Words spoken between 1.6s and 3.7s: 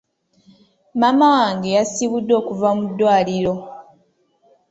yasiibuddwa okuva mu ddwaliro.